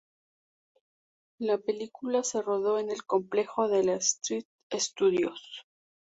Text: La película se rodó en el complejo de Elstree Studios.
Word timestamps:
La 1.37 1.59
película 1.59 2.23
se 2.23 2.41
rodó 2.41 2.79
en 2.79 2.89
el 2.89 3.03
complejo 3.05 3.67
de 3.67 3.81
Elstree 3.81 4.47
Studios. 4.73 5.67